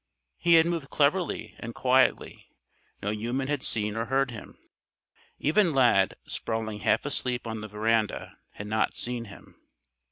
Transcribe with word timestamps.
He 0.39 0.55
had 0.55 0.65
moved 0.65 0.89
cleverly 0.89 1.53
and 1.59 1.75
quietly. 1.75 2.49
No 3.03 3.11
human 3.11 3.47
had 3.49 3.61
seen 3.61 3.95
or 3.95 4.05
heard 4.05 4.31
him. 4.31 4.57
Even 5.37 5.75
Lad, 5.75 6.15
sprawling 6.25 6.79
half 6.79 7.05
asleep 7.05 7.45
on 7.45 7.61
the 7.61 7.67
veranda, 7.67 8.35
had 8.53 8.65
not 8.65 8.95
seen 8.95 9.25
him. 9.25 9.61